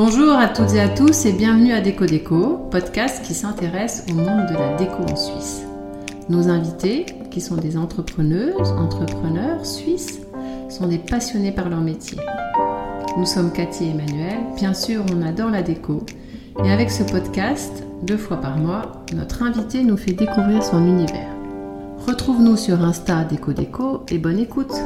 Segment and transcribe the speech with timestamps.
[0.00, 4.46] Bonjour à toutes et à tous et bienvenue à Déco podcast qui s'intéresse au monde
[4.48, 5.62] de la déco en Suisse.
[6.28, 10.20] Nos invités, qui sont des entrepreneuses, entrepreneurs suisses,
[10.68, 12.16] sont des passionnés par leur métier.
[13.16, 16.06] Nous sommes Cathy et Emmanuel, bien sûr on adore la déco,
[16.64, 21.34] et avec ce podcast, deux fois par mois, notre invité nous fait découvrir son univers.
[22.06, 24.80] Retrouve-nous sur Insta Déco Déco et bonne écoute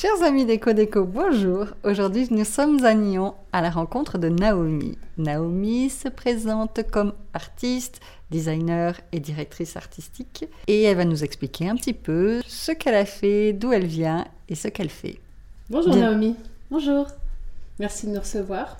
[0.00, 1.66] Chers amis d'Eco Déco, bonjour.
[1.82, 4.96] Aujourd'hui, nous sommes à Nyon à la rencontre de Naomi.
[5.16, 7.98] Naomi se présente comme artiste,
[8.30, 13.06] designer et directrice artistique et elle va nous expliquer un petit peu ce qu'elle a
[13.06, 15.18] fait, d'où elle vient et ce qu'elle fait.
[15.68, 16.36] Bonjour Naomi.
[16.70, 17.08] Bonjour.
[17.80, 18.76] Merci de nous recevoir.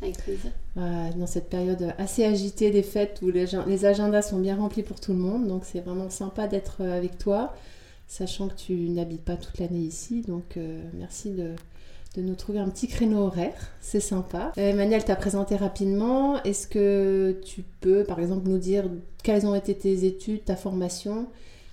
[0.00, 0.52] Avec plaisir.
[0.76, 4.84] Euh, dans cette période assez agitée des fêtes où les, les agendas sont bien remplis
[4.84, 7.54] pour tout le monde, donc c'est vraiment sympa d'être euh, avec toi
[8.10, 10.22] sachant que tu n'habites pas toute l'année ici.
[10.26, 11.54] Donc euh, merci de,
[12.20, 14.52] nous trouver un petit créneau horaire, c'est sympa.
[14.58, 16.42] Euh, Emmanuel t'a présenté rapidement.
[16.42, 18.90] Est-ce que tu peux par exemple nous dire
[19.22, 21.28] quelles ont été tes études, ta formation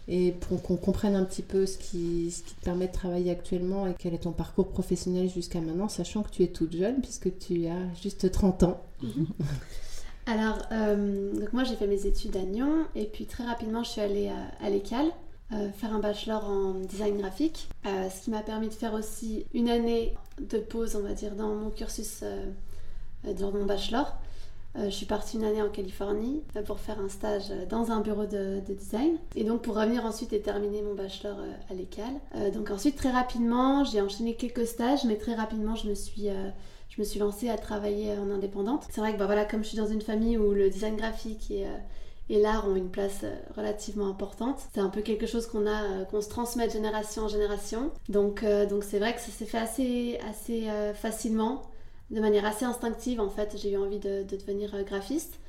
[0.07, 3.31] et pour qu'on comprenne un petit peu ce qui, ce qui te permet de travailler
[3.31, 7.01] actuellement et quel est ton parcours professionnel jusqu'à maintenant, sachant que tu es toute jeune
[7.01, 8.81] puisque tu as juste 30 ans.
[10.27, 13.89] Alors, euh, donc moi j'ai fait mes études à Nyon et puis très rapidement je
[13.89, 15.11] suis allée à, à l'ECAL
[15.53, 19.45] euh, faire un bachelor en design graphique, euh, ce qui m'a permis de faire aussi
[19.53, 22.43] une année de pause, on va dire, dans mon cursus euh,
[23.39, 24.13] dans mon bachelor.
[24.75, 28.59] je suis partie une année en Californie pour faire un stage dans un bureau de,
[28.69, 31.35] design et donc pour revenir ensuite et terminer mon bachelor
[31.69, 32.51] à l'école.
[32.53, 36.27] donc ensuite très rapidement j'ai enchaîné quelques stages mais très rapidement je me suis
[36.89, 38.85] je me suis lancée à travailler en indépendante.
[38.91, 41.49] C'est vrai que bah, voilà, comme je suis dans une famille où le design graphique
[41.49, 41.65] est
[42.29, 44.59] et l'art ont une place euh, relativement importante.
[44.73, 47.91] C'est un peu quelque chose qu'on a, euh, qu'on se transmet de génération en génération.
[48.09, 51.63] Donc, euh, donc c'est vrai que ça s'est fait assez, assez facilement,
[52.11, 53.55] de manière assez instinctive en fait.
[53.57, 55.39] J'ai eu envie de, devenir graphiste.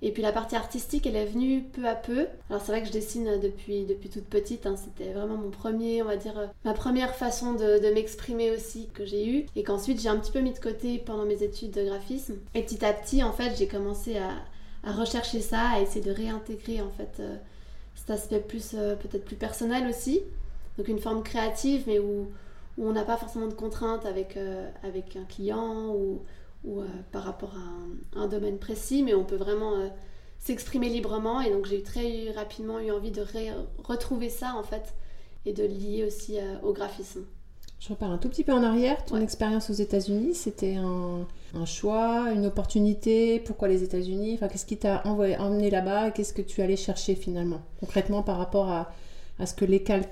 [0.00, 2.28] Et puis la partie artistique, elle est venue peu à peu.
[2.48, 4.64] Alors c'est vrai que je dessine depuis, depuis toute petite.
[4.64, 4.76] Hein.
[4.76, 9.04] C'était vraiment mon premier, on va dire, ma première façon de, de m'exprimer aussi que
[9.04, 9.46] j'ai eue.
[9.56, 12.36] Et qu'ensuite j'ai un petit peu mis de côté pendant mes études de graphisme.
[12.54, 14.30] Et petit à petit, en fait, j'ai commencé à,
[14.84, 17.36] à rechercher ça, à essayer de réintégrer en fait euh,
[17.94, 20.20] cet aspect plus euh, peut-être plus personnel aussi.
[20.76, 22.28] Donc une forme créative, mais où,
[22.78, 26.22] où on n'a pas forcément de contraintes avec, euh, avec un client ou,
[26.64, 29.74] ou par rapport à un, domaine précis, mais on peut vraiment
[30.38, 31.40] s'exprimer librement.
[31.40, 33.24] Et donc j'ai très rapidement eu envie de
[33.82, 34.94] retrouver ça en fait
[35.46, 37.24] et de lier aussi au graphisme.
[37.80, 39.04] Je repars un tout petit peu en arrière.
[39.04, 41.26] Ton expérience aux États-Unis, c'était un,
[41.64, 46.62] choix, une opportunité Pourquoi les États-Unis enfin, Qu'est-ce qui t'a emmené là-bas Qu'est-ce que tu
[46.62, 48.90] allais chercher finalement, concrètement par rapport à,
[49.44, 50.02] ce que l'école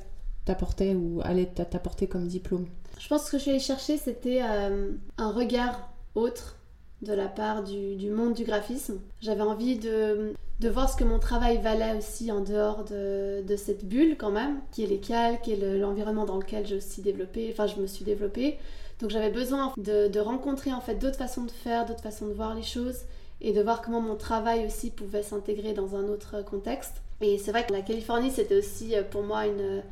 [0.45, 2.67] t'apportait ou allait t'apporter comme diplôme?
[2.99, 6.57] Je pense que ce que je suis allée chercher, c'était euh, un regard autre
[7.03, 8.99] de la part du, monde du graphisme.
[9.21, 10.35] J'avais envie de,
[10.69, 14.85] voir ce que mon travail valait aussi en dehors de, cette bulle quand même, qui
[14.85, 18.59] est l'école, qui est l'environnement dans lequel j'ai aussi développé, enfin je me suis développée.
[19.01, 22.55] Donc j'avais besoin de, rencontrer en fait d'autres façons de faire, d'autres façons de voir
[22.55, 23.01] les choses
[23.41, 27.03] et de voir comment mon travail aussi pouvait s'intégrer dans un autre contexte.
[27.21, 29.83] Et c'est vrai que la Californie c'était aussi euh, pour moi une...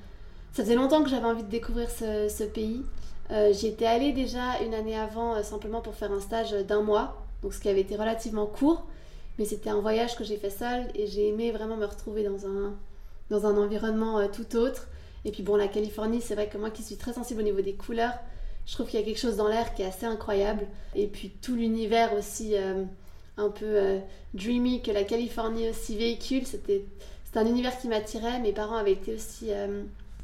[0.53, 2.85] Ça faisait longtemps que j'avais envie de découvrir ce pays.
[3.31, 6.83] Euh, j'y étais allée déjà une année avant, euh, simplement pour faire un stage d'un
[6.83, 8.85] mois, donc ce qui avait été relativement court,
[9.39, 12.47] mais c'était un voyage que j'ai fait seule et j'ai aimé vraiment me retrouver dans
[12.47, 12.75] un,
[13.31, 14.89] dans un environnement euh, tout autre.
[15.25, 17.63] Et puis bon, la Californie, c'est vrai que moi qui suis très sensible au niveau
[17.63, 18.13] des couleurs,
[18.67, 20.67] je trouve qu'il y a quelque chose dans l'air qui est assez incroyable.
[20.95, 22.55] Et puis tout l'univers aussi
[23.37, 23.99] un peu
[24.33, 26.85] dreamy que la Californie aussi véhicule, c'était
[27.35, 28.41] un univers qui m'attirait.
[28.41, 29.51] Mes parents avaient été aussi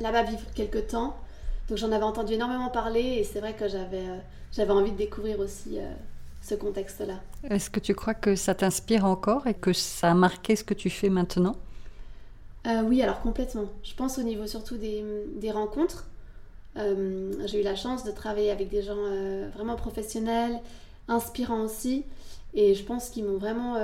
[0.00, 1.16] là-bas vivre quelques temps.
[1.70, 4.18] Donc j'en avais entendu énormément parler et c'est vrai que j'avais euh,
[4.50, 5.88] j'avais envie de découvrir aussi euh,
[6.42, 7.14] ce contexte-là.
[7.48, 10.74] Est-ce que tu crois que ça t'inspire encore et que ça a marqué ce que
[10.74, 11.54] tu fais maintenant?
[12.66, 13.66] Euh, Oui, alors complètement.
[13.84, 15.04] Je pense au niveau surtout des,
[15.36, 16.06] des rencontres.
[16.76, 19.02] J'ai eu la chance de travailler avec des gens
[19.54, 20.58] vraiment professionnels,
[21.08, 22.04] inspirants aussi.
[22.54, 23.76] Et je pense qu'ils m'ont vraiment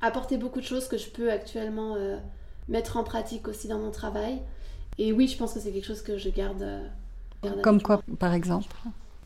[0.00, 1.96] apporté beaucoup de choses que je peux actuellement
[2.68, 4.40] mettre en pratique aussi dans mon travail.
[4.98, 6.64] Et oui, je pense que c'est quelque chose que je garde
[7.62, 8.68] comme quoi, par exemple,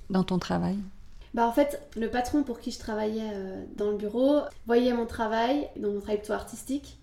[0.08, 0.78] dans ton travail?
[1.34, 5.06] Bah en fait, le patron pour qui je travaillais euh, dans le bureau voyait mon
[5.06, 6.98] travail, donc mon travail plutôt artistique,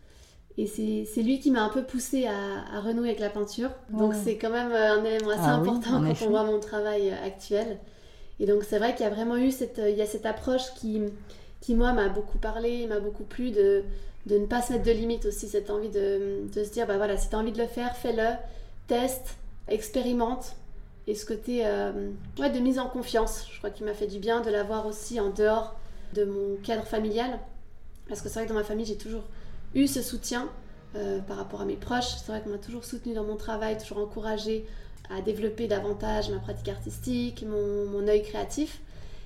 [0.60, 3.70] et c'est lui qui m'a un peu poussé à, renouer avec la peinture.
[3.92, 7.12] Donc c'est quand même euh, un élément assez ah important quand on voit mon travail
[7.12, 7.78] euh, actuel.
[8.40, 10.74] Et donc c'est vrai qu'il y a vraiment eu cette, il y a cette approche
[10.76, 11.02] qui,
[11.62, 13.84] qui moi m'a beaucoup parlé, m'a beaucoup plu de,
[14.26, 16.98] de ne pas se mettre de limites aussi, cette envie de, de se dire, bah
[16.98, 18.36] voilà, si tu as envie de le faire, fais-le,
[18.88, 19.38] teste,
[19.68, 20.56] expérimente
[21.06, 21.64] et ce côté
[22.40, 23.48] ouais, de mise en confiance.
[23.52, 25.76] Je crois qu'il m'a fait du bien de l'avoir aussi en dehors
[26.14, 27.40] de mon cadre familial.
[28.08, 29.24] Parce que c'est vrai que dans ma famille, j'ai toujours
[29.76, 30.50] eu ce soutien
[31.28, 32.16] par rapport à mes proches.
[32.18, 34.66] C'est vrai qu'on m'a toujours soutenu dans mon travail, toujours encouragé
[35.10, 38.82] à développer davantage ma pratique artistique, mon, mon œil créatif.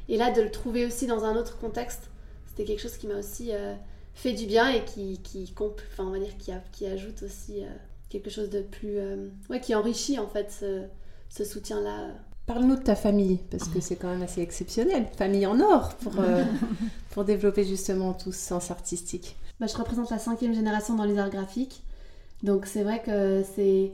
[0.09, 2.09] Et là, de le trouver aussi dans un autre contexte,
[2.47, 3.73] c'était quelque chose qui m'a aussi euh,
[4.13, 7.63] fait du bien et qui, qui, enfin, on va dire, qui, a, qui ajoute aussi
[7.63, 7.67] euh,
[8.09, 8.97] quelque chose de plus.
[8.97, 10.83] Euh, ouais, qui enrichit en fait ce,
[11.29, 12.09] ce soutien-là.
[12.45, 15.07] Parle-nous de ta famille, parce que c'est quand même assez exceptionnel.
[15.15, 16.13] Famille en or pour,
[17.11, 19.37] pour développer justement tout ce sens artistique.
[19.61, 21.83] Bah, je représente la cinquième génération dans les arts graphiques.
[22.41, 23.93] Donc c'est vrai que c'est,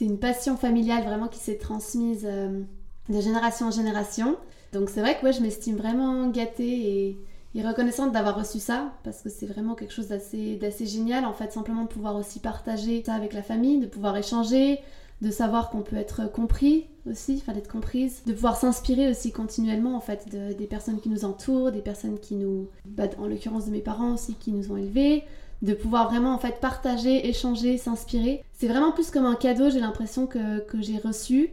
[0.00, 4.36] une passion familiale vraiment qui s'est transmise de génération en génération.
[4.72, 7.18] Donc c'est vrai que ouais, je m'estime vraiment gâtée
[7.54, 11.32] et, reconnaissante d'avoir reçu ça, parce que c'est vraiment quelque chose d'assez, d'assez génial, en
[11.32, 14.78] fait, simplement de pouvoir aussi partager ça avec la famille, de pouvoir échanger,
[15.22, 19.96] de savoir qu'on peut être compris aussi, enfin d'être comprise, de pouvoir s'inspirer aussi continuellement
[19.96, 23.70] en fait des personnes qui nous entourent, des personnes qui nous, bah, en l'occurrence de
[23.70, 25.24] mes parents aussi qui nous ont élevés,
[25.62, 28.42] de pouvoir vraiment en fait partager, échanger, s'inspirer.
[28.52, 31.50] C'est vraiment plus comme un cadeau, j'ai l'impression que, que j'ai reçu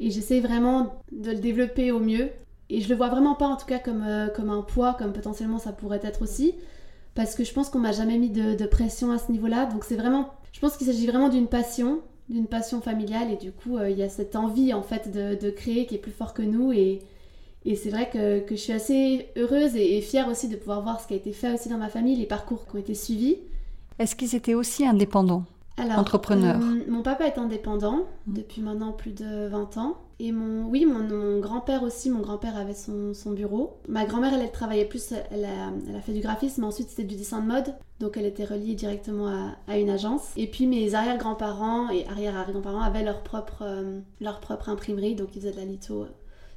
[0.00, 2.28] et j'essaie vraiment de le développer au mieux
[2.70, 5.12] et je le vois vraiment pas en tout cas comme, euh, comme un poids, comme
[5.12, 6.54] potentiellement ça pourrait être aussi,
[7.14, 9.66] parce que je pense qu'on m'a jamais mis de, pression à ce niveau-là.
[9.66, 13.52] Donc c'est vraiment, je pense qu'il s'agit vraiment d'une passion, d'une passion familiale, et du
[13.52, 16.34] coup euh, il y a cette envie en fait de, créer qui est plus fort
[16.34, 16.72] que nous.
[16.72, 17.00] Et,
[17.64, 20.82] et c'est vrai que, que, je suis assez heureuse et, et, fière aussi de pouvoir
[20.82, 22.94] voir ce qui a été fait aussi dans ma famille, les parcours qui ont été
[22.94, 23.36] suivis.
[23.98, 25.44] Est-ce qu'ils étaient aussi indépendants
[25.76, 28.34] alors, entrepreneur euh, Mon papa est indépendant mmh.
[28.34, 29.96] depuis maintenant plus de 20 ans.
[30.24, 33.80] Et mon, oui, mon, grand-père aussi, mon grand-père avait son, bureau.
[33.88, 37.16] Ma grand-mère, elle, elle, travaillait plus, elle a, fait du graphisme, mais ensuite c'était du
[37.16, 37.74] dessin de mode.
[37.98, 39.26] Donc elle était reliée directement
[39.66, 40.30] à, une agence.
[40.36, 45.40] Et puis mes arrière-grands-parents et arrière-arrière-grands-parents avaient leur propre, euh, leur propre imprimerie, donc ils
[45.40, 46.06] faisaient de la litho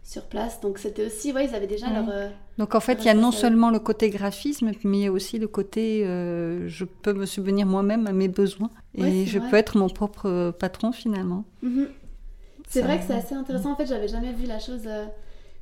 [0.03, 0.61] sur place.
[0.61, 2.06] Donc c'était aussi, ouais, ils avaient déjà leur.
[2.11, 2.29] Euh,
[2.59, 5.11] donc en fait, il y a non seulement le côté graphisme, mais il y a
[5.11, 9.56] aussi le côté euh, je peux me subvenir moi-même à mes besoins et je peux
[9.56, 11.45] être mon propre patron finalement.
[11.63, 11.88] Mhm.
[12.67, 13.71] C'est vrai que c'est assez intéressant.
[13.71, 14.88] En fait, j'avais jamais vu la chose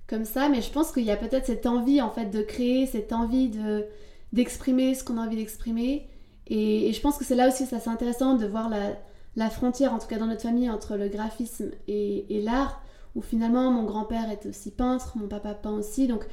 [0.07, 2.85] comme ça, mais je pense qu'il y a peut-être cette envie en fait de créer,
[2.85, 3.85] cette envie de
[4.31, 6.07] d'exprimer ce qu'on a envie d'exprimer.
[6.47, 8.97] Et, je pense que c'est là aussi c'est assez intéressant de voir la,
[9.35, 12.81] la, frontière, en tout cas dans notre famille, entre le graphisme et, et l'art
[13.15, 16.25] où finalement mon grand-père est aussi peintre, mon papa peint aussi, donc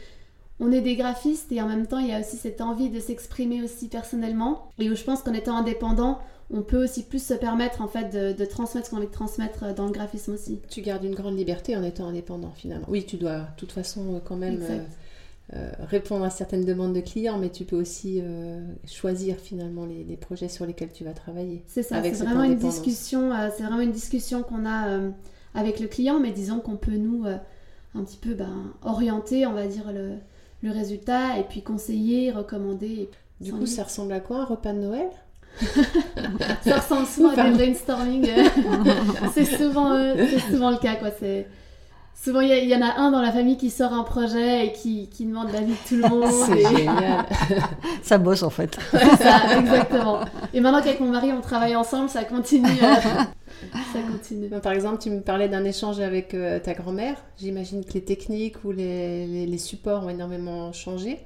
[0.61, 3.01] on est des graphistes et en même temps il y a aussi cette envie de
[3.01, 6.19] s'exprimer aussi personnellement et où je pense qu'en étant indépendant,
[6.53, 9.87] on peut aussi plus se permettre en fait de, transmettre ce qu'on de transmettre dans
[9.87, 10.61] le graphisme aussi.
[10.69, 12.87] Tu gardes une grande liberté en étant indépendant finalement.
[12.89, 14.79] Oui, tu dois de toute façon euh, quand même euh,
[15.55, 18.23] euh, répondre à certaines demandes de clients, mais tu peux aussi
[18.87, 21.63] choisir finalement les, projets sur lesquels tu vas travailler.
[21.67, 25.01] C'est ça, c'est vraiment une discussion, c'est vraiment une discussion qu'on a
[25.55, 27.37] avec le client, mais disons qu'on peut nous euh,
[27.95, 30.15] un petit peu ben, orienter, on va dire, le,
[30.63, 33.09] le, résultat et puis conseiller, recommander.
[33.41, 35.09] du coup, ça ressemble à quoi un repas de Noël?
[36.65, 38.27] Ça ressemble souvent à des brainstorming.
[38.29, 38.45] Euh,
[39.35, 40.15] c'est souvent, euh,
[40.49, 41.09] souvent le cas, quoi.
[41.19, 41.49] C'est
[42.23, 45.09] souvent il y, en a un dans la famille qui sort un projet et qui,
[45.09, 46.31] qui demande l'avis de tout le monde.
[46.47, 47.25] C'est génial.
[48.03, 48.79] ça bosse en fait.
[48.93, 50.21] ça, exactement.
[50.53, 52.69] Et maintenant qu'avec mon mari on travaille ensemble, ça continue.
[54.63, 57.17] Par exemple, tu me parlais d'un échange avec euh, ta grand-mère.
[57.39, 61.19] J'imagine que les techniques ou les, les, supports ont énormément changé.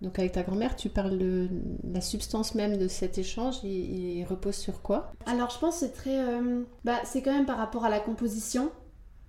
[0.00, 1.48] Donc avec ta grand-mère, tu parles de
[1.84, 5.12] la substance même de cet échange, il, repose sur quoi?
[5.26, 6.18] Alors je pense que c'est très...
[6.18, 8.70] Euh, bah, c'est quand même par rapport à la composition,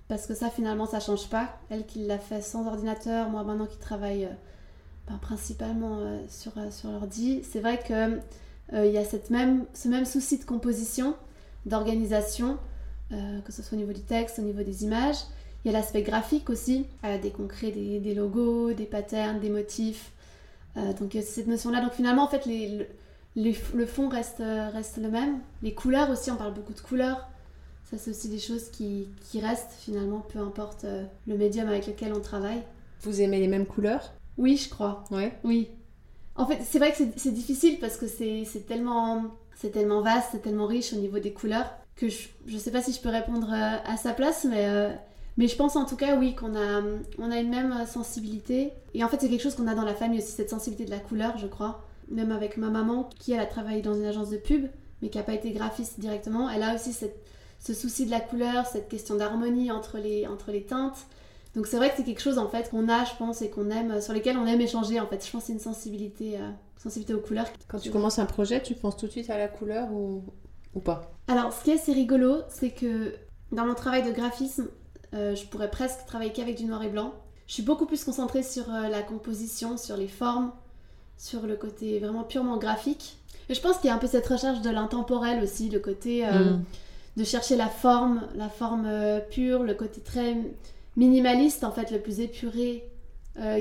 [0.08, 1.58] parce que ça finalement ça change pas.
[1.70, 4.30] Elle qui l'a fait sans ordinateur, moi maintenant qui travaille euh,
[5.08, 8.20] bah, principalement sur, sur l'ordi, c'est vrai que
[8.74, 11.16] il y a cette même, ce même souci de composition
[11.66, 12.58] d'organisation,
[13.12, 15.18] euh, que ce soit au niveau du texte, au niveau des images.
[15.64, 19.50] Il y a l'aspect graphique aussi, euh, dès qu'on crée des, logos, des patterns, des
[19.50, 20.12] motifs.
[20.78, 21.82] Euh, donc il y a cette notion-là.
[21.82, 22.88] Donc finalement, en fait, les,
[23.36, 24.42] le fond reste,
[24.74, 25.40] reste le même.
[25.62, 27.28] Les couleurs aussi, on parle beaucoup de couleurs.
[27.90, 30.86] Ça, c'est aussi des choses qui, qui restent finalement, peu importe
[31.28, 32.64] le médium avec lequel on travaille.
[33.02, 34.14] Vous aimez les mêmes couleurs?
[34.38, 35.04] Oui, je crois.
[35.12, 35.38] Ouais.
[35.44, 35.70] Oui.
[36.36, 40.42] En fait, c'est vrai que c'est difficile parce que c'est tellement c'est tellement vaste, c'est
[40.42, 43.48] tellement riche au niveau des couleurs que je ne sais pas si je peux répondre
[43.52, 44.92] euh, à, sa place, mais, euh,
[45.38, 46.82] mais je pense en tout cas, oui, qu'on a,
[47.18, 48.74] on a une même euh, sensibilité.
[48.94, 50.92] Et en fait, c'est quelque chose qu'on a dans la famille aussi, cette sensibilité de
[50.92, 51.84] la couleur, je crois.
[52.10, 54.68] Même avec ma maman, qui elle a travaillé dans une agence de pub,
[55.02, 57.24] mais qui n'a pas été graphiste directement, elle a aussi cette,
[57.60, 61.08] ce souci de la couleur, cette question d'harmonie entre les, entre les teintes.
[61.56, 63.70] Donc c'est vrai que c'est quelque chose en fait qu'on a, je pense, et qu'on
[63.70, 65.00] aime, sur lesquels on aime échanger.
[65.00, 66.38] En fait, je pense que c'est une sensibilité
[66.86, 67.48] sensibilité aux couleurs.
[67.68, 70.24] Quand tu commences un projet, tu penses tout de suite à la couleur ou,
[70.74, 71.12] ou pas?
[71.28, 73.16] Alors, ce qui est assez rigolo, c'est que
[73.52, 74.68] dans mon travail de graphisme,
[75.14, 77.14] je pourrais presque travailler qu'avec du noir et blanc.
[77.48, 80.52] Je suis beaucoup plus concentrée sur la composition, sur les formes,
[81.18, 83.18] sur le côté vraiment purement graphique.
[83.50, 86.26] Et je pense qu'il y a un peu cette recherche de l'intemporel aussi, le côté
[86.26, 86.64] mm.
[87.18, 88.88] de chercher la forme, la forme
[89.32, 90.38] pure, le côté très
[90.96, 92.84] minimaliste en fait, le plus épuré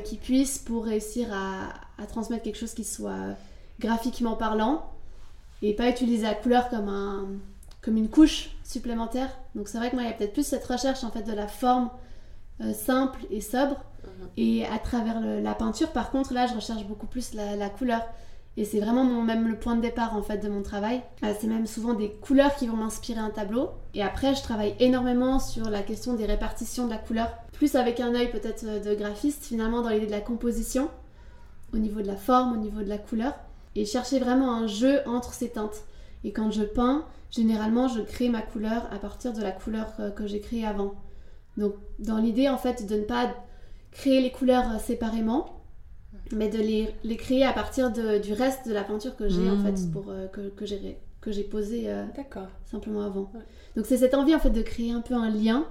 [0.05, 3.37] qui puisse pour réussir à, à, transmettre quelque chose qui soit
[3.81, 4.91] graphiquement parlant
[5.63, 7.27] et pas utiliser la couleur comme, un,
[7.83, 9.31] comme une couche supplémentaire.
[9.55, 11.33] Donc c'est vrai que moi, il y a peut-être plus cette recherche en fait de
[11.33, 11.91] la forme
[12.61, 13.77] euh, simple et sobre.
[14.05, 14.29] Mhm.
[14.37, 18.03] Et à travers la peinture, par contre, là, je recherche beaucoup plus la, couleur.
[18.57, 21.03] Et c'est vraiment mon, même le point de départ en fait de mon travail.
[21.25, 23.71] Euh, c'est même souvent des couleurs qui vont m'inspirer un tableau.
[23.95, 27.33] Et après, je travaille énormément sur la question des répartitions de la couleur.
[27.53, 30.89] Plus avec un œil peut-être de graphiste, finalement, dans l'idée de la composition,
[31.75, 33.35] au niveau de la forme, au niveau de la couleur
[33.75, 35.85] et chercher vraiment un jeu entre ces teintes.
[36.23, 40.27] Et quand je peins, généralement, je crée ma couleur à partir de la couleur que,
[40.27, 40.95] j'ai créée avant.
[41.57, 43.35] Donc, dans l'idée, en fait, de ne pas
[43.91, 45.61] créer les couleurs séparément,
[46.33, 49.51] mais de les, les créer à partir de, du reste de la peinture que j'ai,
[49.51, 49.91] en fait, mmh.
[49.91, 52.05] pour, euh, que, que j'ai que j'ai posé euh,
[52.67, 53.33] simplement avant.
[53.77, 55.67] Donc c'est cette envie en fait de créer un peu un lien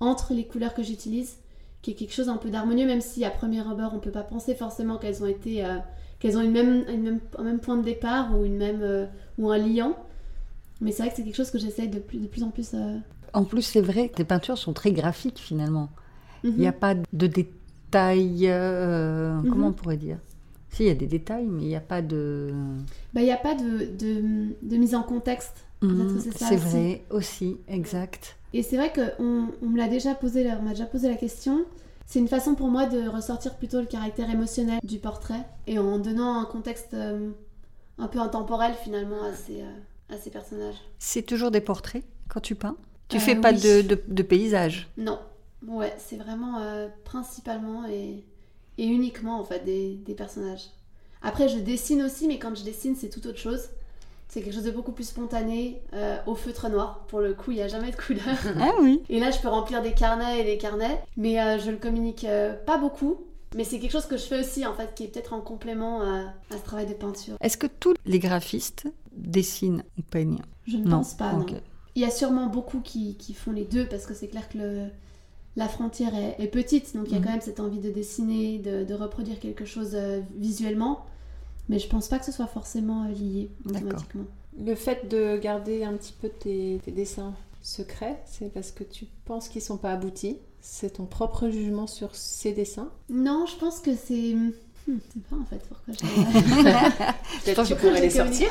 [0.00, 1.36] entre les couleurs que j'utilise,
[1.86, 4.24] qui est quelque chose un peu d'harmonieux, même si à première abord on peut pas
[4.24, 5.78] penser forcément qu'elles ont été euh,
[6.18, 9.06] qu'elles ont une même, même, un même point de départ ou, une même, euh,
[9.38, 9.96] ou un liant.
[10.80, 12.70] Mais c'est vrai que c'est quelque chose que j'essaye de plus, de plus en plus.
[12.74, 12.98] Euh,
[13.34, 15.88] en plus, c'est vrai que tes peintures sont très graphiques finalement.
[16.42, 16.78] Il n'y a mhm.
[16.78, 18.48] pas de détails.
[18.48, 19.48] Mhm.
[19.48, 20.18] Comment on pourrait dire?
[20.70, 22.52] Si, il y a des détails, mais il n'y a pas de.
[23.14, 25.64] Bah, il n'y a pas de, de, de, mise en contexte.
[25.82, 26.20] Mhm.
[26.34, 28.35] c'est vrai aussi, exact.
[28.52, 31.64] Et c'est vrai qu'on on me l'a déjà posé, on m'a déjà posé la question.
[32.06, 35.98] C'est une façon pour moi de ressortir plutôt le caractère émotionnel du portrait et en
[35.98, 37.30] donnant un contexte euh,
[37.98, 40.76] un peu intemporel finalement à ces, euh, à ces personnages.
[41.00, 42.76] C'est toujours des portraits quand tu peins?
[43.08, 45.18] Tu euh, fais pas de, de, paysages Non.
[45.66, 46.60] Ouais, c'est vraiment
[47.04, 48.24] principalement et,
[48.78, 50.70] et, uniquement en fait des, des personnages.
[51.22, 53.68] Après, je dessine aussi, mais quand je dessine, c'est tout autre chose.
[54.28, 57.04] C'est quelque chose de beaucoup plus spontané, euh, au feutre noir.
[57.08, 58.24] Pour le coup, il n'y a jamais de couleur.
[58.60, 59.02] Ah oui.
[59.08, 62.24] Et là, je peux remplir des carnets et des carnets, mais euh, je le communique
[62.24, 63.18] euh, pas beaucoup.
[63.54, 66.02] Mais c'est quelque chose que je fais aussi, en fait, qui est peut-être en complément
[66.02, 67.36] à ce travail de peinture.
[67.40, 70.42] Est-ce que tous les graphistes dessinent ou peignent?
[70.66, 71.46] Je ne pense pas, non.
[71.94, 74.58] Il y a sûrement beaucoup qui, qui font les deux, parce que c'est clair que
[74.58, 74.82] le,
[75.54, 77.24] la frontière est, petite, donc il y a mhm.
[77.24, 79.96] quand même cette envie de dessiner, de, de reproduire quelque chose
[80.34, 81.06] visuellement.
[81.68, 84.24] Mais je pense pas que ce soit forcément euh, lié automatiquement.
[84.58, 89.48] Le fait de garder un petit peu tes, dessins secrets, c'est parce que tu penses
[89.48, 93.94] qu'ils sont pas aboutis C'est ton propre jugement sur ces dessins Non, je pense que
[93.94, 94.34] c'est.
[94.34, 95.98] Hmm, c'est pas en fait pourquoi je.
[97.44, 98.48] Peut-être que tu pourrais les sortir.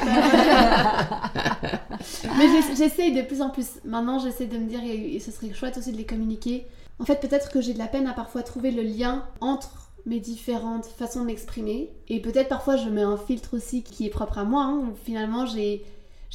[2.38, 3.80] Mais j'essaye de plus en plus.
[3.86, 6.68] Maintenant, j'essaie de me dire, et ce serait chouette aussi de les communiquer.
[7.00, 10.20] En fait, peut-être que j'ai de la peine à parfois trouver le lien entre mes
[10.20, 11.92] différentes façons de m'exprimer.
[12.08, 14.96] Et peut-être parfois je mets un filtre aussi qui est propre à moi, hein, où
[15.04, 15.86] finalement j'ai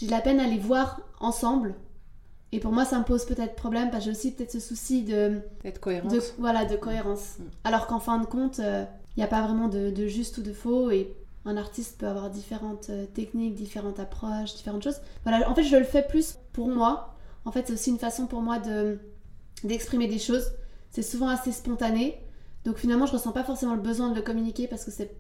[0.03, 1.75] de la peine à les voir ensemble.
[2.53, 5.03] Et pour moi ça me pose peut-être problème parce que j'ai aussi peut-être ce souci
[5.03, 5.41] de...
[5.63, 6.35] D'être cohérence.
[6.39, 7.39] voilà, de cohérence.
[7.39, 7.43] Mm.
[7.65, 8.85] Alors qu'en fin de compte, il euh,
[9.17, 12.91] n'y a pas vraiment de, juste ou de faux et un artiste peut avoir différentes
[12.91, 15.01] euh, techniques, différentes approches, différentes choses.
[15.25, 17.15] Voilà, en fait je le fais plus pour moi.
[17.45, 18.99] En fait c'est aussi une façon pour moi de
[19.63, 20.53] d'exprimer des choses.
[20.91, 22.19] C'est souvent assez spontané.
[22.65, 25.11] Donc finalement, je ressens pas forcément le besoin de le communiquer parce que c'est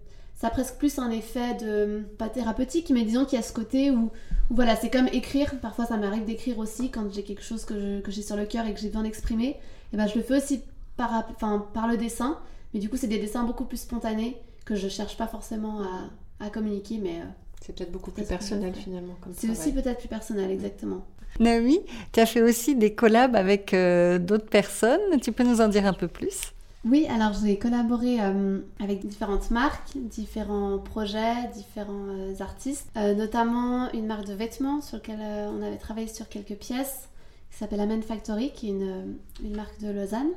[0.41, 3.53] ça a presque plus un effet de pas thérapeutique, mais disons qu'il y a ce
[3.53, 4.11] côté où,
[4.49, 5.61] voilà, c'est comme écrire.
[5.61, 8.73] Parfois, ça m'arrive d'écrire aussi quand j'ai quelque chose que, j'ai sur le cœur et
[8.73, 9.57] que j'ai besoin d'exprimer.
[9.93, 10.63] Et ben, je le fais aussi
[10.97, 12.39] par, enfin, par le dessin,
[12.73, 15.83] mais du coup, c'est des dessins beaucoup plus spontanés que je cherche pas forcément
[16.41, 17.25] à, communiquer, mais euh,
[17.61, 19.17] c'est peut-être beaucoup plus personnel finalement.
[19.37, 21.05] C'est aussi peut-être plus personnel, exactement.
[21.39, 21.81] Naomi,
[22.13, 25.21] tu as fait aussi des collabs avec euh, d'autres personnes.
[25.21, 26.55] Tu peux nous en dire un peu plus?
[26.85, 33.93] Oui, alors j'ai collaboré euh, avec différentes marques, différents projets, différents euh, artistes, euh, notamment
[33.93, 37.11] une marque de vêtements sur laquelle on avait travaillé sur quelques pièces,
[37.51, 39.19] qui s'appelle Amen Factory, qui est une,
[39.55, 40.31] marque de Lausanne.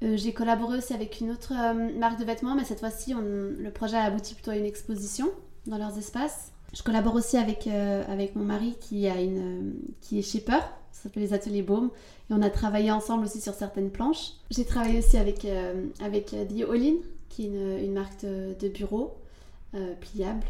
[0.00, 1.52] j'ai collaboré aussi avec une autre
[1.98, 5.30] marque de vêtements, mais cette fois-ci, le projet a abouti plutôt à une exposition
[5.66, 6.52] dans leurs espaces.
[6.72, 10.60] Je collabore aussi avec, avec mon mari qui, a une, qui est shipper,
[10.94, 11.90] ça s'appelle les ateliers Baume,
[12.30, 14.34] et on a travaillé ensemble aussi sur certaines planches.
[14.50, 16.94] J'ai travaillé aussi avec, euh, avec euh, The All
[17.28, 19.16] qui est une, une marque de, bureau
[19.74, 20.46] euh, pliable.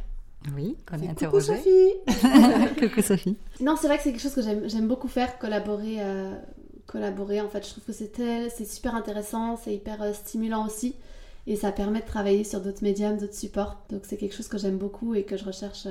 [0.55, 1.55] Oui, qu'on a interrogé.
[1.55, 5.39] Coucou Sophie Coucou Sophie Non, c'est vrai que c'est quelque chose que j'aime beaucoup faire,
[5.39, 6.01] collaborer,
[6.87, 7.41] collaborer.
[7.41, 10.95] En fait, je trouve que c'est super intéressant, c'est hyper stimulant aussi.
[11.47, 13.83] Et ça permet de travailler sur d'autres médiums, d'autres supports.
[13.89, 15.89] Donc c'est quelque chose que j'aime beaucoup et que je recherche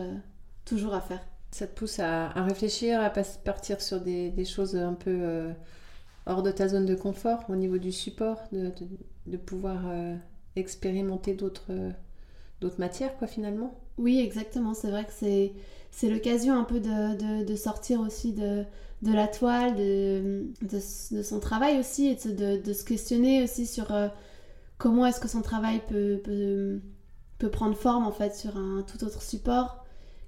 [0.65, 1.25] toujours à faire.
[1.53, 5.51] Ça te pousse à, réfléchir, à partir sur des, choses un peu euh,
[6.25, 10.15] hors de ta zone de confort au niveau du support, de, pouvoir euh,
[10.55, 11.71] expérimenter d'autres
[12.59, 13.79] d'autres matières, quoi, finalement.
[13.99, 14.73] Oui, exactement.
[14.73, 18.65] C'est vrai que c'est, l'occasion un peu de, sortir aussi de,
[19.03, 20.47] la toile, de,
[20.79, 23.93] son travail aussi, et de, se questionner aussi sur
[24.79, 26.79] comment est-ce que son travail peut, peut,
[27.37, 29.82] peut, prendre forme, en fait, sur un tout autre support.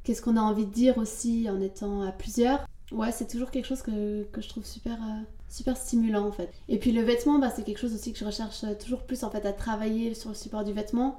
[0.06, 2.66] Qu'est-ce qu'on a envie de dire aussi en étant à plusieurs?
[2.92, 6.52] Ouais, c'est toujours quelque chose que, que je trouve super, euh, super stimulant en fait.
[6.70, 9.24] Et puis le vêtement, bah, c'est quelque chose aussi que je recherche euh, toujours plus
[9.24, 11.18] en fait à travailler sur le support du vêtement.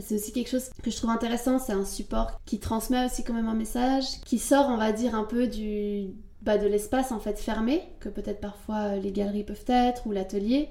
[0.00, 3.34] C'est aussi quelque chose que je trouve intéressant, c'est un support qui transmet aussi quand
[3.34, 6.10] même un message, qui sort on va dire un peu du,
[6.42, 10.12] bah, de l'espace en fait fermé, que peut-être parfois euh, les galeries peuvent être, ou
[10.12, 10.68] l'atelier.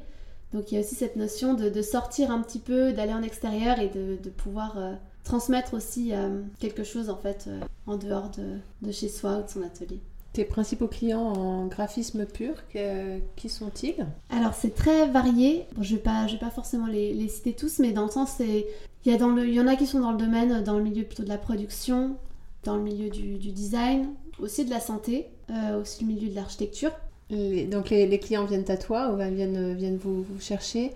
[0.54, 3.22] Donc il y a aussi cette notion de, de sortir un petit peu, d'aller en
[3.22, 4.78] extérieur et de, de pouvoir
[5.24, 6.12] transmettre aussi
[6.60, 7.50] quelque chose en fait
[7.86, 10.00] en dehors de, de chez soi ou de son atelier.
[10.34, 12.54] Tes principaux clients en graphisme pur,
[13.36, 14.06] qui sont-ils?
[14.30, 15.66] Alors c'est très varié.
[15.82, 18.64] je ne vais, pas, vais pas forcément les, citer tous, mais dans le sens, il
[19.06, 20.84] y, a dans le, il y en a qui sont dans le domaine, dans le
[20.84, 22.16] milieu plutôt de la production,
[22.64, 24.10] dans le milieu du, design,
[24.40, 26.92] aussi de la santé, euh, aussi le milieu de l'architecture.
[27.32, 30.92] donc les, clients viennent à toi ou viennent, viennent vous, chercher?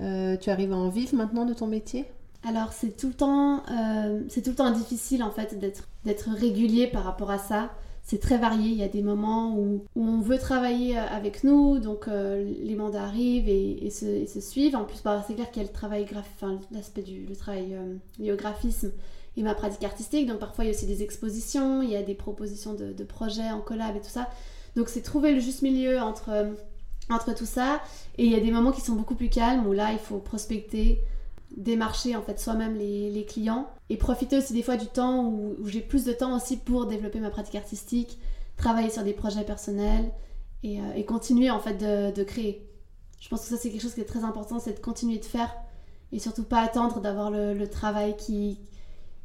[0.00, 2.06] Euh, tu arrives à en vivre maintenant de ton métier?
[2.42, 6.86] Alors c'est tout le temps, euh, c'est tout le temps difficile en fait d'être régulier
[6.86, 7.70] par rapport à ça
[8.10, 8.70] c'est très varié.
[8.70, 12.74] Il y a des moments où, on veut travailler euh, avec nous, donc euh, les
[12.74, 14.74] mandats arrivent et, se, suivent.
[14.74, 17.94] En plus, bah, c'est clair qu'il y a le travail enfin, l'aspect du travail euh,
[18.18, 18.90] lié graphisme
[19.36, 20.26] et ma pratique artistique.
[20.26, 23.50] Donc parfois, il y a aussi des expositions, il y a des propositions de, projets
[23.50, 24.28] en collab et tout ça.
[24.74, 26.48] Donc c'est trouver le juste milieu entre,
[27.10, 27.80] entre tout ça.
[28.18, 30.18] Et il y a des moments qui sont beaucoup plus calmes où là, il faut
[30.18, 31.00] prospecter,
[31.56, 35.80] démarcher en fait soi-même les, clients et profiter aussi des fois du temps où, j'ai
[35.80, 38.18] plus de temps aussi pour développer ma pratique artistique,
[38.56, 40.10] travailler sur des projets personnels
[40.62, 42.66] et, euh, continuer en fait de, créer.
[43.20, 45.24] Je pense que ça c'est quelque chose qui est très important, c'est de continuer de
[45.24, 45.52] faire
[46.12, 48.58] et surtout pas attendre d'avoir le, travail qui,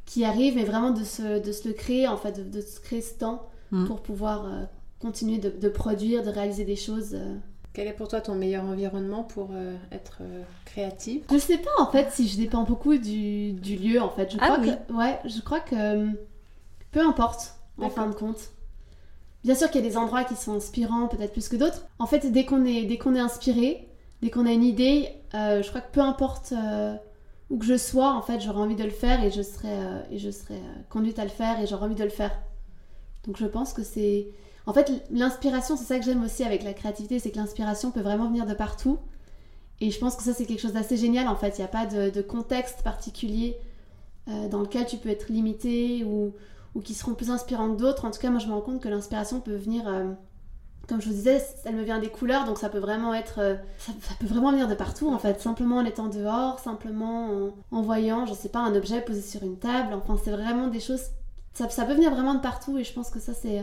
[0.04, 3.00] qui arrive, mais vraiment de se, de se le créer en fait, de, se créer
[3.00, 3.86] ce temps mm.
[3.86, 4.64] pour pouvoir euh,
[5.00, 7.14] continuer de, produire, de réaliser des choses.
[7.14, 7.36] Euh,
[7.76, 11.24] quel est pour toi ton meilleur environnement pour euh, être euh, créative?
[11.30, 14.32] Je sais pas en fait si je dépends beaucoup du, lieu en fait.
[14.32, 16.06] Je ah crois que ouais, je crois que euh,
[16.90, 18.48] peu importe en fin de compte.
[19.44, 21.84] Bien sûr qu'il y a des endroits qui sont inspirants peut-être plus que d'autres.
[21.98, 23.86] En fait, dès qu'on est dès qu'on est inspiré,
[24.22, 26.54] dès qu'on a une idée, je crois que peu importe
[27.50, 30.16] où que je sois, en fait, j'aurais envie de le faire et je serais et
[30.16, 32.40] je serais conduite à le faire et j'aurais envie de le faire.
[33.26, 34.28] Donc je pense que c'est
[34.66, 38.00] en fait, l'inspiration, c'est ça que j'aime aussi avec la créativité, c'est que l'inspiration peut
[38.00, 38.98] vraiment venir de partout.
[39.80, 41.28] Et je pense que ça, c'est quelque chose d'assez génial.
[41.28, 43.56] En fait, il n'y a pas de, contexte particulier
[44.28, 46.34] euh, dans lequel tu peux être limité ou,
[46.82, 48.04] qui seront plus inspirants que d'autres.
[48.04, 50.10] En tout cas, moi, je me rends compte que l'inspiration peut venir, euh,
[50.88, 53.54] comme je vous disais, elle me vient des couleurs, donc ça peut vraiment être, euh,
[53.78, 55.08] ça, peut vraiment venir de partout.
[55.12, 59.22] En fait, simplement en étant dehors, simplement en, voyant, je sais pas, un objet posé
[59.22, 59.94] sur une table.
[59.94, 61.02] Enfin, c'est vraiment des choses.
[61.54, 62.76] Ça, ça peut venir vraiment de partout.
[62.78, 63.62] Et je pense que ça, c'est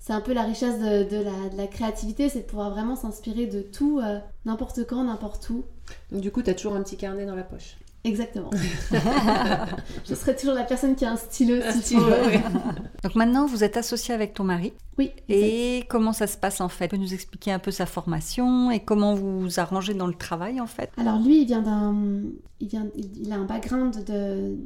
[0.00, 4.00] c'est un peu la richesse de, la, créativité, c'est de pouvoir vraiment s'inspirer de tout,
[4.00, 5.64] euh, n'importe quand, n'importe où.
[6.10, 7.76] Donc du coup, tu as toujours un petit carnet dans la poche.
[8.02, 8.48] Exactement.
[10.08, 11.56] je serai toujours la personne qui a un stylo.
[11.82, 11.96] Si
[13.04, 14.72] Donc maintenant, vous êtes associée avec ton mari.
[14.96, 15.12] Oui.
[15.28, 16.88] Et comment ça se passe en fait?
[16.88, 20.14] Tu peux nous expliquer un peu sa formation et comment vous vous arrangez dans le
[20.14, 20.90] travail en fait?
[20.96, 21.94] Alors lui, il vient d'un,
[22.60, 24.02] il vient, il a un background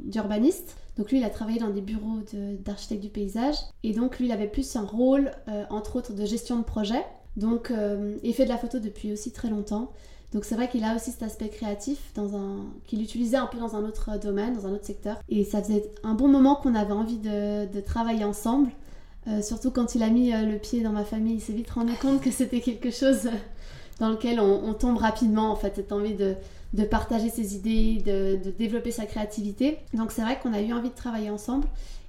[0.05, 0.77] d'urbaniste.
[0.97, 2.19] Donc lui, il a travaillé dans des bureaux
[2.59, 3.55] d'architectes du paysage.
[3.83, 7.03] Et donc lui, il avait plus un rôle, euh, entre autres, de gestion de projet.
[7.35, 9.91] Donc, euh, il fait de la photo depuis aussi très longtemps.
[10.31, 13.57] Donc c'est vrai qu'il a aussi cet aspect créatif dans un qu'il utilisait un peu
[13.57, 15.17] dans un autre domaine, dans un autre secteur.
[15.29, 18.69] Et ça faisait un bon moment qu'on avait envie de, travailler ensemble.
[19.27, 21.93] Euh, surtout quand il a mis le pied dans ma famille, il s'est vite rendu
[21.93, 23.29] compte que c'était quelque chose
[23.99, 26.35] dans lequel on, tombe rapidement, en fait, cette envie de,
[26.73, 29.79] de partager ses idées, de, développer sa créativité.
[29.93, 31.67] Donc c'est vrai qu'on a eu envie de travailler ensemble.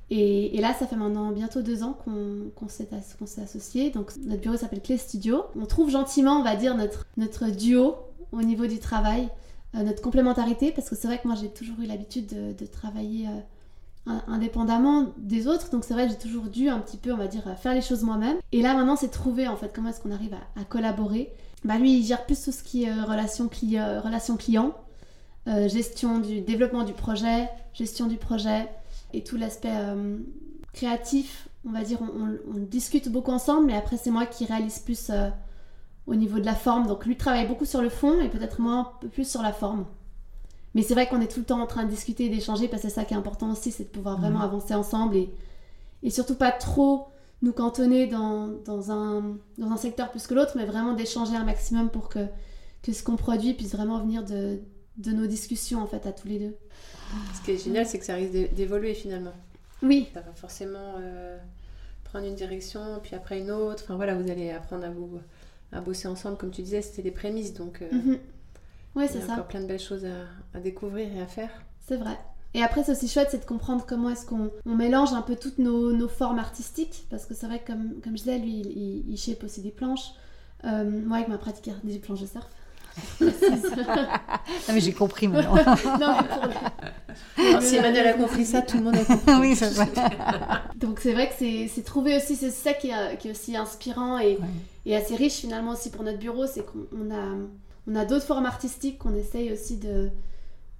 [0.08, 2.88] Et, là, ça fait maintenant bientôt deux ans qu'on s'est
[3.42, 3.90] associés.
[3.90, 5.42] Donc notre bureau s'appelle Clé Studio.
[5.60, 7.96] On trouve gentiment, on va dire, notre, notre duo
[8.32, 9.28] au niveau du travail,
[9.74, 13.26] euh, notre complémentarité, parce que c'est vrai que moi j'ai toujours eu l'habitude de, travailler
[13.26, 13.40] euh,
[14.06, 15.70] indépendamment des autres.
[15.70, 18.02] Donc c'est vrai j'ai toujours dû un petit peu, on va dire, faire les choses
[18.02, 18.36] moi-même.
[18.52, 21.32] Et là maintenant, c'est trouver en fait comment est-ce qu'on arrive à collaborer
[21.66, 24.72] bah, lui, il gère plus tout ce qui est euh, relation, euh, relation client,
[25.48, 28.68] euh, gestion du développement du projet, gestion du projet
[29.12, 29.72] et tout l'aspect
[30.72, 31.48] créatif.
[31.66, 35.10] On va dire, on, discute beaucoup ensemble, mais après, c'est moi qui réalise plus
[36.06, 36.86] au niveau de la forme.
[36.86, 39.52] Donc, lui travaille beaucoup sur le fond et peut-être moi un peu plus sur la
[39.52, 39.86] forme.
[40.76, 42.82] Mais c'est vrai qu'on est tout le temps en train de discuter et d'échanger parce
[42.82, 44.42] que c'est ça qui est important aussi, c'est de pouvoir vraiment mmh.
[44.42, 45.30] avancer ensemble et,
[46.02, 47.08] et surtout pas trop
[47.42, 51.44] nous cantonner dans, dans, un, dans un secteur plus que l'autre, mais vraiment d'échanger un
[51.44, 52.26] maximum pour que,
[52.82, 54.60] que ce qu'on produit puisse vraiment venir de,
[54.98, 56.54] de nos discussions en fait à tous les deux.
[57.34, 59.32] Ce qui est génial, c'est que ça risque d'évoluer finalement.
[59.82, 60.08] Oui.
[60.12, 61.38] Ça va forcément euh,
[62.04, 63.82] prendre une direction, puis après une autre.
[63.84, 65.20] Enfin voilà, vous allez apprendre à vous
[65.72, 68.18] à bosser ensemble, comme tu disais, c'était les prémices, donc euh, Mhm.
[68.96, 69.32] Ouais, c'est il y a ça.
[69.34, 71.50] encore plein de belles choses à, à découvrir et à faire.
[71.86, 72.18] C'est vrai.
[72.54, 75.36] Et après, c'est aussi chouette, c'est de comprendre comment est-ce qu'on on mélange un peu
[75.36, 77.04] toutes nos, nos formes artistiques.
[77.10, 79.60] Parce que c'est vrai que, comme, comme je disais, lui, il, il, il shape aussi
[79.60, 80.12] des planches.
[80.64, 82.46] Euh, moi, avec ma pratique des planches de surf.
[83.20, 83.30] Non,
[84.72, 85.54] mais j'ai compris maintenant.
[86.00, 86.16] non,
[87.36, 89.34] mais pour si Emmanuel a compris ça, tout le monde a compris.
[89.40, 89.88] oui, c'est vrai.
[90.76, 94.18] Donc c'est vrai que c'est trouver aussi, c'est ça qui est, qui est aussi inspirant
[94.18, 94.46] et, Ouais.
[94.86, 97.36] et assez riche finalement aussi pour notre bureau, c'est qu'on on a,
[97.86, 100.10] on a d'autres formes artistiques qu'on essaye aussi de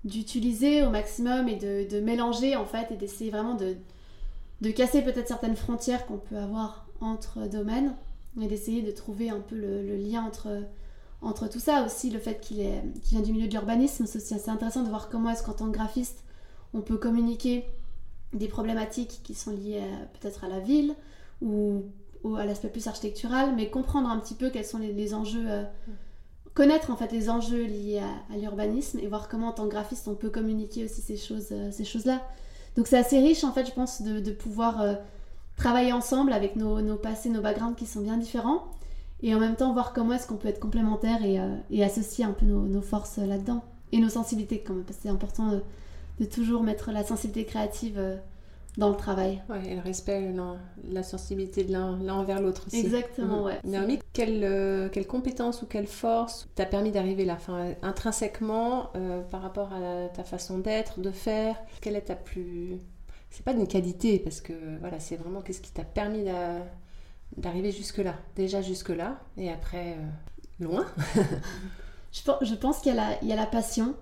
[0.05, 3.77] d'utiliser au maximum et de, de mélanger en fait et d'essayer vraiment de,
[4.61, 7.93] de casser peut-être certaines frontières qu'on peut avoir entre domaines
[8.41, 10.49] et d'essayer de trouver un peu le, lien entre,
[11.23, 11.85] entre tout ça.
[11.85, 14.89] Aussi, le fait qu'il est- vient du milieu de l'urbanisme, c'est aussi assez intéressant de
[14.89, 16.23] voir comment est-ce qu'en tant que graphiste
[16.75, 17.65] on peut communiquer
[18.33, 19.83] des problématiques qui sont liées
[20.21, 20.95] peut-être à la ville
[21.41, 21.83] ou,
[22.39, 25.65] à l'aspect plus architectural, mais comprendre un petit peu quels sont les, enjeux, euh,
[26.57, 28.01] connaître en fait les enjeux liés
[28.33, 31.49] à, l'urbanisme et voir comment en tant que graphiste on peut communiquer aussi ces choses,
[31.53, 32.23] euh, ces choses-là.
[32.77, 34.95] Donc c'est assez riche en fait, je pense, de, pouvoir euh,
[35.57, 38.65] travailler ensemble avec nos, passés, nos backgrounds qui sont bien différents
[39.23, 42.25] et en même temps voir comment est-ce qu'on peut être complémentaires et, euh, et associer
[42.25, 45.51] un peu nos, forces là-dedans et nos sensibilités quand même, parce que c'est important
[46.19, 48.01] de, toujours mettre la sensibilité créative
[48.77, 49.43] dans le travail.
[49.49, 50.33] Ouais, et le respect,
[50.85, 52.81] la sensibilité de l'un l'un envers l'autre aussi.
[52.81, 53.45] Exactement, Mhm.
[53.45, 53.59] ouais.
[53.65, 59.23] Naomi, quelle, euh, quelle compétence ou quelle force t'a permis d'arriver là enfin, Intrinsèquement, euh,
[59.23, 62.79] par rapport à ta façon d'être, de faire, quelle est ta plus...
[63.31, 66.65] C'est pas d'une qualité, parce que voilà, c'est vraiment qu'est-ce qui t'a permis d'a-
[67.37, 68.15] d'arriver jusque-là.
[68.37, 70.87] Déjà jusque-là, et après, euh, loin.
[72.13, 73.95] Je, pen- je pense qu'il y, a la- il y a la passion,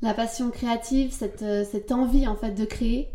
[0.00, 3.08] la passion créative, cette, cette envie en fait de créer.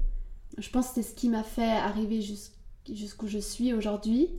[0.57, 2.51] Je pense que c'est ce qui m'a fait arriver jus-
[2.91, 4.29] jusqu'où je suis aujourd'hui.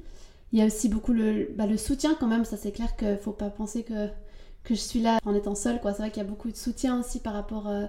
[0.52, 3.09] Il y a aussi beaucoup le, bah, le soutien quand même, ça c'est clair qu'il
[3.09, 4.09] ne faut pas penser que,
[4.64, 5.81] que je suis là en étant seule.
[5.85, 7.87] C'est vrai qu'il y a beaucoup de soutien aussi par rapport, euh,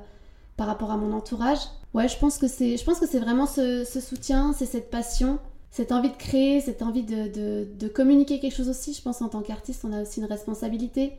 [0.57, 1.59] par rapport à mon entourage.
[1.93, 4.89] Ouais, je pense que c'est, je pense que c'est vraiment ce, ce soutien, c'est cette
[4.91, 5.39] passion,
[5.71, 8.93] cette envie de créer, cette envie de, de- de communiquer quelque chose aussi.
[8.93, 11.13] Je pense en tant qu'artiste, on a aussi une responsabilité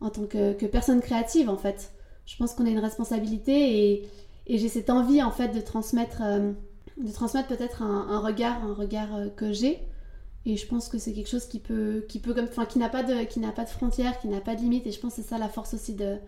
[0.00, 1.92] en tant que, que personne créative en fait.
[2.26, 4.08] Je pense qu'on a une responsabilité et,
[4.46, 6.52] et j'ai cette envie en fait de transmettre, euh,
[6.96, 9.80] de transmettre peut-être un, regard, un regard euh, que j'ai.
[10.44, 12.88] Et je pense que c'est quelque chose qui peut, qui peut comme, enfin, qui n'a
[12.88, 14.86] pas de, qui n'a pas de frontières, qui n'a pas de limites.
[14.86, 16.18] Et je pense que c'est ça la force aussi de,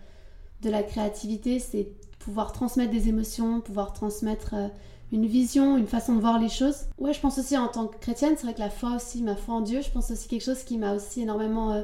[0.62, 4.68] de la créativité, c'est pouvoir transmettre des émotions, pouvoir transmettre euh,
[5.12, 6.86] une vision, une façon de voir les choses.
[6.98, 9.36] Ouais, je pense aussi en tant que chrétienne, c'est vrai que la foi aussi, ma
[9.36, 11.82] foi en Dieu, je pense aussi quelque chose qui m'a aussi énormément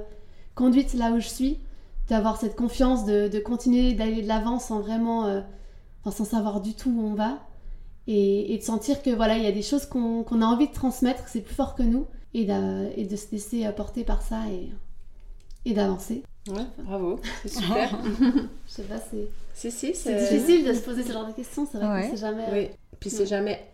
[0.57, 1.61] conduite là où je suis,
[2.09, 5.43] d'avoir cette confiance, de, de continuer d'aller de l'avant sans vraiment,
[6.05, 7.39] enfin, sans savoir du tout où on va,
[8.07, 10.73] et, et de sentir que voilà, il y a des choses qu'on a envie de
[10.75, 14.71] transmettre, que c'est plus fort que nous, et, de se laisser porter par ça et,
[15.65, 16.23] et d'avancer.
[16.49, 17.89] Ouais, bravo, c'est super.
[18.05, 21.67] Je sais pas, c'est si, si, c'est difficile de se poser ce genre de questions,
[21.71, 22.03] c'est vrai Ouais.
[22.11, 22.45] qu'on sait jamais.
[22.53, 22.69] Oui,
[23.01, 23.27] puis c'est Ouais.
[23.27, 23.65] jamais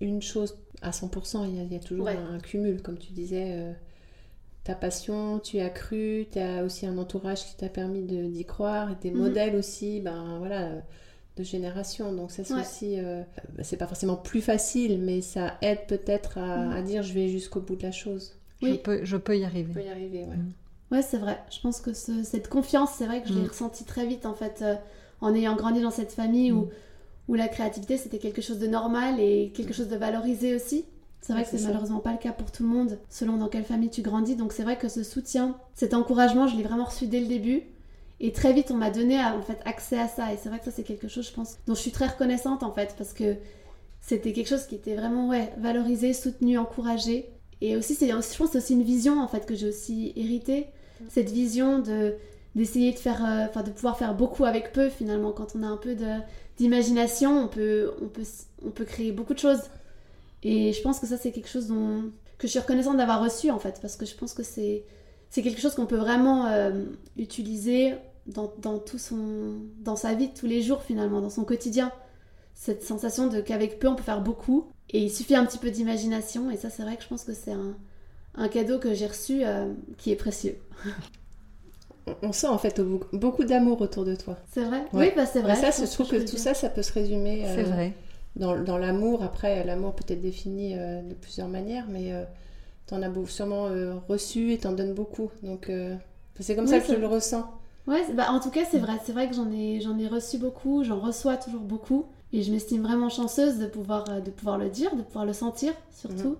[0.00, 2.16] une chose à 100%, il y a, il y a toujours Ouais.
[2.16, 3.52] un, cumul, comme tu disais.
[3.52, 3.72] euh,
[4.64, 8.90] ta passion, tu as cru, tu as aussi un entourage qui t'a permis d'y croire,
[8.92, 9.20] et des Mhm.
[9.20, 10.80] modèles aussi, ben voilà, euh,
[11.38, 12.12] de génération.
[12.12, 12.60] Donc ça c'est Ouais.
[12.60, 13.22] aussi, euh,
[13.62, 16.72] c'est pas forcément plus facile, mais ça aide peut-être à, Mhm.
[16.72, 18.34] à dire je vais jusqu'au bout de la chose.
[18.60, 18.78] Je, Oui.
[18.82, 19.72] peux, je peux y On arriver.
[19.72, 20.36] peut y arriver, ouais.
[20.90, 21.38] Ouais, c'est vrai.
[21.50, 23.48] Je pense que ce- cette confiance, c'est vrai que je l'ai Mm.
[23.48, 24.74] ressentie très vite en fait, euh,
[25.20, 26.68] en ayant grandi dans cette famille où, Mm.
[27.28, 30.84] où la créativité c'était quelque chose de normal et quelque chose de valorisé aussi.
[31.20, 33.48] C'est vrai Ouais, que c'est malheureusement pas le cas pour tout le monde, selon dans
[33.48, 34.36] quelle famille tu grandis.
[34.36, 37.64] Donc c'est vrai que ce soutien, cet encouragement, je l'ai vraiment reçu dès le début.
[38.20, 40.32] Et très vite, on m'a donné en fait accès à ça.
[40.32, 42.62] Et c'est vrai que ça, c'est quelque chose, je pense, dont je suis très reconnaissante
[42.62, 43.36] en fait, parce que
[44.00, 47.30] c'était quelque chose qui était vraiment ouais, valorisé, soutenu, encouragé.
[47.60, 50.12] Et aussi, c'est, je pense que c'est aussi une vision en fait que j'ai aussi
[50.16, 50.66] héritée.
[51.08, 52.14] Cette vision de,
[52.56, 55.32] d'essayer de faire, euh, de pouvoir faire beaucoup avec peu finalement.
[55.32, 56.16] Quand on a un peu de,
[56.56, 58.24] d'imagination, on peut, on, peut,
[58.64, 59.62] on peut créer beaucoup de choses.
[60.42, 63.50] Et je pense que ça, c'est quelque chose dont, que je suis reconnaissante d'avoir reçu
[63.50, 64.84] en fait, parce que je pense que c'est,
[65.30, 66.84] c'est quelque chose qu'on peut vraiment euh,
[67.16, 67.94] utiliser
[68.28, 71.92] dans, dans, tout son, dans sa vie de tous les jours finalement, dans son quotidien.
[72.54, 75.70] Cette sensation de qu'avec peu on peut faire beaucoup et il suffit un petit peu
[75.70, 77.76] d'imagination et ça c'est vrai que je pense que c'est un,
[78.34, 80.56] un cadeau que j'ai reçu euh, qui est précieux.
[82.22, 84.38] On, sent en fait beaucoup, beaucoup d'amour autour de toi.
[84.50, 84.82] C'est vrai?
[84.92, 85.08] Ouais.
[85.08, 85.52] Oui, bah c'est vrai.
[85.52, 86.38] Et ça, je trouve que tout dire.
[86.38, 87.44] ça, ça peut se résumer.
[87.46, 87.92] euh, C'est vrai.
[88.36, 92.24] dans, dans l'amour, après, l'amour peut être défini euh, de plusieurs manières, mais euh,
[92.86, 95.30] tu en as sûrement euh, reçu et t'en donnes beaucoup.
[95.42, 95.94] Donc, euh,
[96.40, 97.50] c'est comme Oui, ça que je le ressens.
[97.88, 99.00] Ouais, bah, en tout cas, c'est vrai.
[99.04, 102.06] C'est vrai que j'en ai, j'en ai reçu beaucoup, j'en reçois toujours beaucoup.
[102.32, 105.32] Et je m'estime vraiment chanceuse de pouvoir, euh, de pouvoir le dire, de pouvoir le
[105.32, 106.36] sentir, surtout.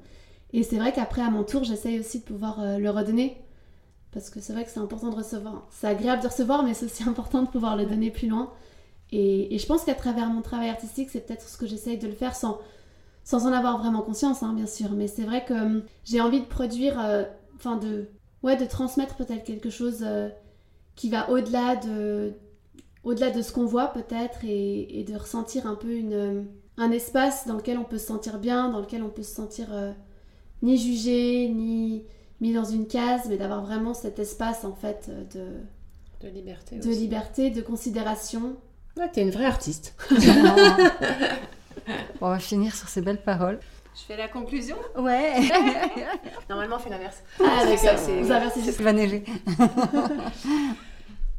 [0.52, 3.38] Et c'est vrai qu'après, à mon tour, j'essaye aussi de pouvoir euh, le redonner.
[4.12, 5.66] Parce que c'est vrai que c'est important de recevoir.
[5.70, 8.52] C'est agréable de recevoir, mais c'est aussi important de pouvoir le donner plus loin.
[9.12, 12.08] Et, et je pense qu'à travers mon travail artistique, c'est peut-être ce que j'essaye de
[12.08, 12.60] le faire sans,
[13.24, 14.92] sans en avoir vraiment conscience, hein, bien sûr.
[14.92, 17.24] Mais c'est vrai que hum, j'ai envie de produire, euh,
[17.56, 18.08] enfin de,
[18.42, 20.30] ouais, de transmettre peut-être quelque chose euh,
[20.98, 22.32] qui va au-delà de,
[23.04, 26.42] au-delà de ce qu'on voit peut-être et, et de ressentir un peu une, euh,
[26.76, 29.68] un espace dans lequel on peut se sentir bien, dans lequel on peut se sentir
[29.72, 29.92] euh,
[30.62, 32.02] ni jugé, ni
[32.40, 35.60] mis dans une case, mais d'avoir vraiment cet espace en fait euh,
[36.20, 36.98] De liberté de, de aussi.
[36.98, 38.56] liberté, de considération.
[38.96, 39.94] Ouais, t'es une vraie artiste.
[40.10, 40.16] Bon,
[42.22, 43.60] on va finir sur ces belles paroles.
[43.94, 44.76] Je fais la conclusion?
[44.96, 45.34] Ouais.
[46.48, 47.22] Normalement, on fait l'inverse.
[47.40, 48.80] Ah, C'est d'accord, vous inversez juste.
[48.80, 49.24] Va neiger.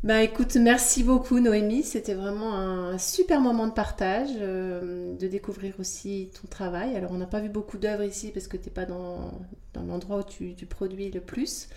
[0.01, 5.73] Bah écoute, merci beaucoup Noémie, c'était vraiment un super moment de partage, euh, de découvrir
[5.77, 6.95] aussi ton travail.
[6.95, 9.31] Alors on n'a pas vu beaucoup d'œuvres ici parce que tu n'es pas dans,
[9.73, 11.67] dans l'endroit où tu, tu produis le plus,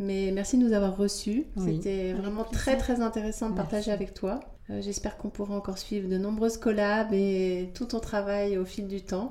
[0.00, 1.46] mais merci de nous avoir reçus.
[1.56, 3.70] Oui, c'était vraiment très très intéressant de Merci.
[3.70, 4.40] partager avec toi.
[4.70, 8.88] Euh, J'espère qu'on pourra encore suivre de nombreuses collabs et tout ton travail au fil
[8.88, 9.30] du temps.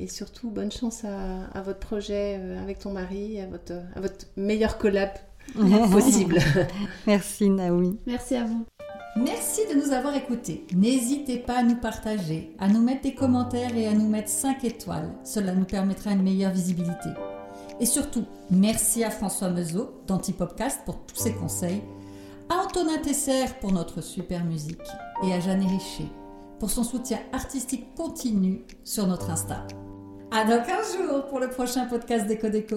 [0.00, 4.00] Et surtout, bonne chance à, à votre projet euh, avec ton mari, à votre, à
[4.00, 5.10] votre meilleur collab
[5.90, 6.38] possible.
[7.06, 7.98] Merci Naomi.
[8.06, 8.64] Merci à vous.
[9.16, 10.66] Merci de nous avoir écoutés.
[10.74, 14.64] N'hésitez pas à nous partager, à nous mettre des commentaires et à nous mettre 5
[14.64, 15.12] étoiles.
[15.24, 17.10] Cela nous permettra une meilleure visibilité.
[17.80, 21.82] Et surtout, merci à François Mezot d'Antipopcast pour tous ses conseils,
[22.48, 24.78] à Antonin Tesser pour notre super musique
[25.24, 26.06] et à Jeanne Richer
[26.60, 29.66] pour son soutien artistique continu sur notre Insta.
[30.30, 32.76] À dans 15 jours pour le prochain podcast d'Eco Déco.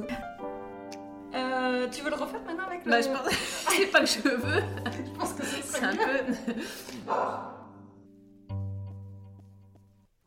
[1.64, 2.92] Euh, tu veux le refaire maintenant avec le...
[2.92, 3.30] Bah, je pense...
[3.70, 4.64] C'est pas que je veux.
[4.92, 6.54] je pense que ce C'est un peu.